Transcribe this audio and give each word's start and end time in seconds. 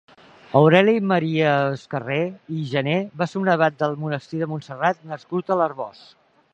Aureli 0.59 0.95
Maria 1.09 1.51
Escarré 1.75 2.17
i 2.55 2.63
Jané 2.71 2.97
va 3.23 3.29
ser 3.33 3.41
un 3.45 3.53
abat 3.57 3.79
del 3.85 3.95
monestir 4.07 4.45
de 4.45 4.51
Montserrat 4.55 5.09
nascut 5.15 5.53
a 5.57 5.61
l'Arboç. 5.63 6.07